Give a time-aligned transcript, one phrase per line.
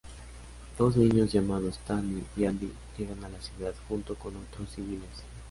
[0.79, 5.21] Dos niños llamados Tammy y Andy llegan a la ciudad junto con otros civiles.